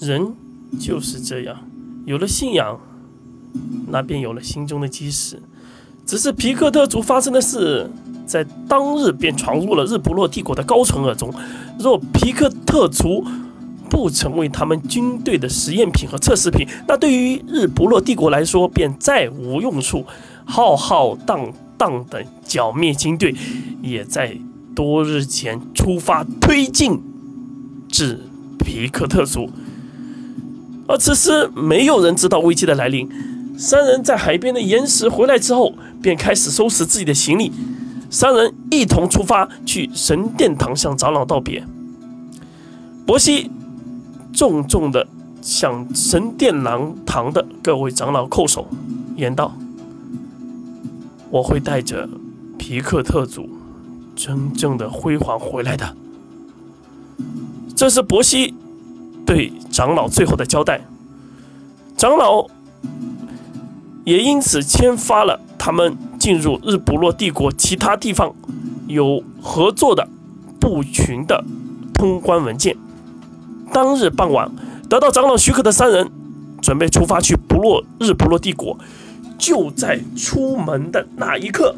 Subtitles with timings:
[0.00, 0.34] 人
[0.78, 1.56] 就是这样，
[2.04, 2.80] 有了信仰，
[3.88, 5.40] 那便有了心中的基石。
[6.06, 7.90] 只是皮克特族发生的事，
[8.26, 11.32] 在当日便闯入了日不落帝国的高层耳中。
[11.78, 13.24] 若皮克特族
[13.88, 20.04] 不成为他们军队的实验品和测试品，那对于日不落帝国来说便再无用处。
[20.44, 23.34] 浩浩荡荡的剿灭军队，
[23.80, 24.36] 也在
[24.74, 27.00] 多日前出发推进
[27.88, 28.20] 至
[28.58, 29.48] 皮克特族。
[30.86, 33.08] 而此时，没有人知道危机的来临。
[33.56, 37.52] 三人在海边的岩石回来之后，便开始收拾自己的行李。
[38.10, 41.64] 三人一同出发去神殿堂向长老道别。
[43.06, 43.50] 伯西
[44.32, 45.06] 重重地
[45.40, 48.66] 向神殿廊堂的各位长老叩首，
[49.16, 49.56] 言道
[51.30, 52.08] ：“我会带着
[52.58, 53.48] 皮克特族
[54.14, 55.96] 真正的辉煌回来的。”
[57.74, 58.54] 这是伯西
[59.24, 60.80] 对长老最后的交代。
[61.96, 62.46] 长老。
[64.04, 68.34] 也因此签发了他们进入日不落帝国其他地方
[68.86, 70.06] 有合作的
[70.60, 71.42] 部群的
[71.94, 72.76] 通关文件。
[73.72, 74.50] 当日傍晚，
[74.90, 76.10] 得到长老许可的三人
[76.60, 78.78] 准备出发去不落日不落帝国。
[79.38, 81.74] 就在出门的那一刻。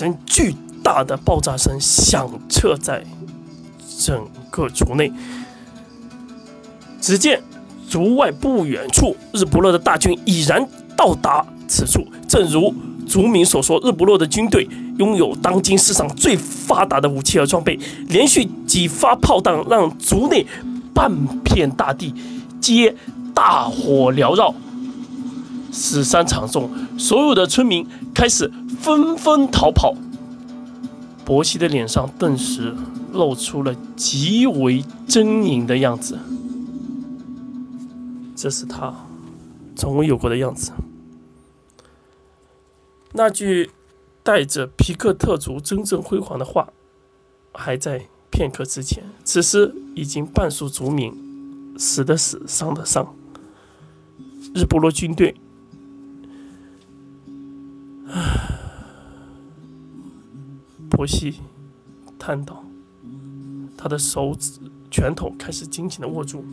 [0.00, 3.04] 声巨大的爆炸声响彻在
[3.98, 5.12] 整个族内。
[7.02, 7.42] 只见
[7.86, 10.66] 族外不远处，日不落的大军已然
[10.96, 12.06] 到达此处。
[12.26, 12.74] 正如
[13.06, 14.66] 族民所说，日不落的军队
[14.96, 20.46] 拥有当今世上最发达的武器和装备，连续几发炮弹让族内
[20.94, 21.12] 半
[21.44, 22.14] 片大地
[22.58, 22.94] 皆
[23.34, 24.54] 大火缭绕。
[25.72, 28.50] 死伤惨重，所有的村民开始
[28.80, 29.94] 纷纷逃跑。
[31.24, 32.74] 伯西的脸上顿时
[33.12, 36.18] 露出了极为狰狞的样子，
[38.34, 39.06] 这是他
[39.76, 40.72] 从未有过的样子。
[43.12, 43.70] 那句
[44.22, 46.68] 带着皮克特族真正辉煌的话，
[47.52, 51.12] 还在片刻之前，此时已经半数族民
[51.78, 53.14] 死的死，伤的伤。
[54.52, 55.36] 日不落军队。
[61.00, 61.40] 伯西
[62.18, 62.62] 叹道
[63.74, 66.44] ：“他的手指、拳头开始紧紧的握住。”